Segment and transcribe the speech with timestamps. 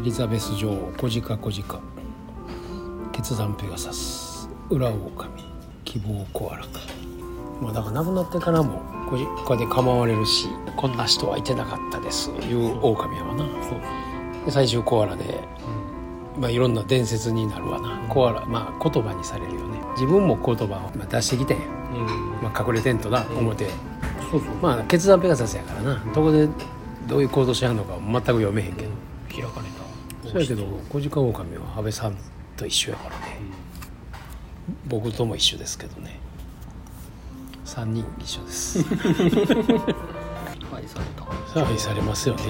[0.00, 1.80] エリザベス女王小鹿小鹿。
[3.12, 4.48] 決断ペガサス。
[4.70, 5.10] 裏狼
[5.84, 6.68] 希望コアラか。
[7.60, 13.44] まあだから亡くなってからも小鹿で構われるしこんな人はいてなかったですいう狼やわな。
[14.46, 15.44] で最終コアラで、
[16.38, 17.98] まあ、いろんな伝説になるわな。
[18.08, 19.82] コアラまあ言葉にされるよね。
[19.96, 22.40] 自分も言葉をまあ出してきてうん。
[22.42, 23.68] まあ、隠れてんとな思って、
[24.30, 24.54] そうそう。
[24.62, 26.02] まあ決断ペガサスやからな。
[26.14, 26.48] どこで
[27.06, 28.88] どういう行動しはんのか全く読めへんけど、
[29.28, 29.79] 開かれた
[30.30, 32.16] そうやけど小鹿狼は安倍さん
[32.56, 33.40] と一緒やからね。
[34.86, 36.20] 僕とも一緒ですけどね。
[37.64, 38.78] 3人一緒です。
[40.72, 41.04] 愛され
[41.54, 41.66] た。
[41.66, 42.42] 愛されますよね。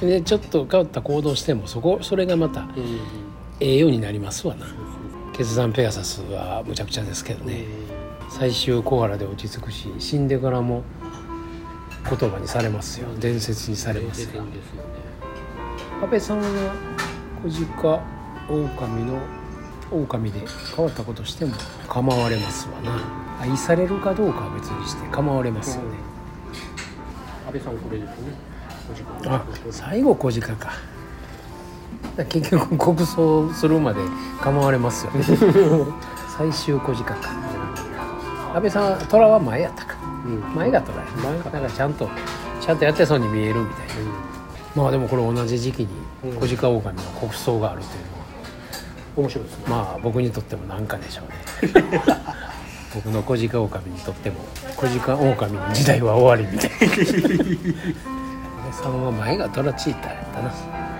[0.00, 0.12] でね。
[0.20, 2.68] でちょっと変わった行動してもそこそれがまたうん
[3.60, 4.66] ええようになりますわな。
[5.32, 7.64] 決断ペガサスはむちゃくちゃですけどね。
[8.28, 10.82] 最終コアラで落ち着くし死んでからも
[12.08, 13.08] 言葉にされますよ。
[13.18, 14.44] 伝説にされますよ
[16.02, 16.74] 安倍さんは
[17.42, 18.00] 小鹿
[18.52, 19.18] 狼の
[19.90, 20.40] 狼で
[20.74, 21.54] 変わったことしても
[21.88, 23.26] 構われますわな。
[23.40, 25.98] 愛されるかどうかは別にして構われますよね、
[27.46, 28.32] 安倍さんこれですね。
[28.90, 30.72] お時間あ最後小鹿か
[32.28, 34.00] 結局国葬するまで
[34.40, 35.24] 構われますよね。
[36.36, 37.16] 最終小鹿か。
[38.54, 39.96] 安倍さんは虎は前やったか。
[40.24, 40.54] うん。
[40.54, 41.04] 前が虎や
[41.44, 42.08] だからちゃんと
[42.60, 43.94] ちゃんとやってそうに見えるみたいな
[44.76, 45.88] まあでもこれ同じ時期に
[46.24, 46.48] うん。
[46.48, 48.26] 小鹿狼の国葬があるというのは
[49.16, 49.64] 面白いですね。
[49.68, 52.02] まあ僕にとっても何かでしょうね。
[52.94, 54.36] 僕の小鹿狼にとっても
[54.76, 56.86] 小鹿狼の時代は終わりみたいな。
[56.86, 56.96] 安
[58.64, 60.52] 倍さんは前がトラチーターやったな。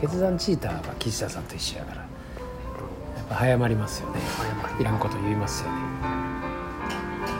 [0.00, 1.96] 決断チーターは岸田さんと一緒やから。
[1.98, 4.20] やっぱ早まりますよね。
[4.80, 5.76] いらんこと言いますよね。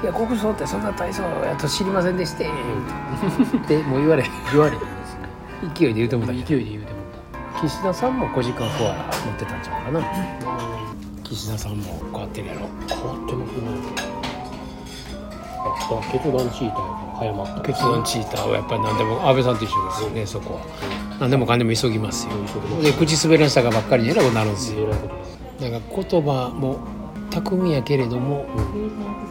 [0.02, 4.76] いや国葬ってそんな大層やと知りませんでしてって もう言われ言われ
[5.74, 6.98] 勢いで言うてもた勢いで言うても
[7.60, 10.00] 岸田さんも小鹿コアラ持ってたんちゃうかな。
[10.00, 12.60] った岸田さんもこうやってるやろ。
[12.88, 13.58] 変わってますね
[15.60, 17.60] あ決断チーターやから早まった。
[17.62, 20.60] 決断チーターはやっぱり何でも安倍さんと一緒ですよねそこは。
[21.18, 22.32] 何でもかんでも急ぎますよ。
[22.46, 22.82] 急ぎます。
[22.84, 24.86] で口滑らしたかばっかりにえらいことになるんですよ。
[24.88, 26.78] なんか言葉も
[27.30, 28.46] 巧みやけれども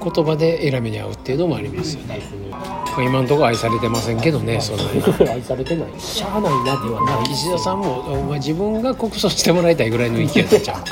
[0.03, 2.16] 言葉で選びに合うっていうのもありますよね。
[2.16, 2.58] ですねま
[2.97, 5.30] あ今のところ愛されてませんけどねそんなに。
[5.30, 6.00] 愛されてない。
[6.00, 10.84] しゃあないなではない岸田さんもお前自分が告訴してもらいたいぐらいの勢いだっちゃう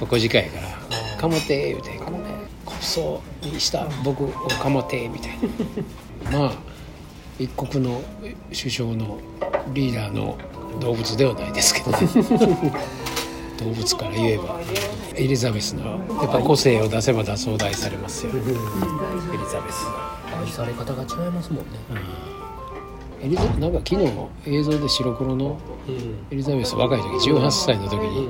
[0.00, 2.00] 小鹿やから「かもて」言うて
[2.64, 4.28] 「告訴にした僕を
[4.62, 5.38] かもて」みたい
[6.32, 6.38] な。
[6.38, 6.52] まあ
[7.38, 8.00] 一国の
[8.48, 9.18] 首相の
[9.74, 10.38] リーダーの
[10.80, 11.98] 動物ではないですけどね
[13.58, 14.60] 動物から言えば
[15.14, 15.96] エリザベスのや
[16.28, 18.32] っぱ個性を出せば出そうと愛されますよ。
[18.32, 20.14] エリザベスは。
[20.40, 21.70] 愛され方が違いますもんね。
[23.22, 24.12] エリザなんか昨日
[24.46, 25.58] 映像で白黒の
[25.88, 25.94] うん。
[26.30, 28.28] エリザベス若い時18歳の時に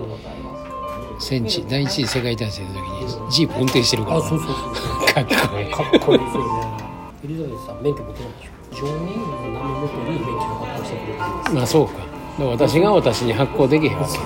[1.19, 2.81] 戦地第一次世界大戦の時
[3.27, 5.15] にジープ運転してるからそうそうそう。
[5.15, 5.71] かっこいい。
[5.73, 6.85] かっこいいですよね。
[7.25, 8.87] エリザベスさん免許持ってないでしょ。
[8.87, 11.27] 常任の名のもとに免許を発行してくれてる。
[11.27, 12.06] んですまあそうか
[12.45, 14.19] 私が私に発行できへんわけ。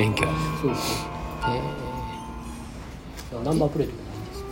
[0.00, 0.32] 免許は。
[3.30, 4.44] そうナンバープレートがないんです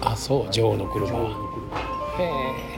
[0.00, 0.50] ーあそう。
[0.50, 1.06] 女王の車。
[1.08, 1.12] へ
[2.16, 2.77] 車え